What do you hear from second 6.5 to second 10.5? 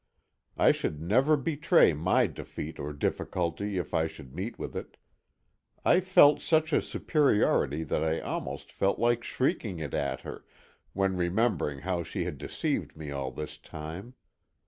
a superiority that I almost felt like shrieking it at her,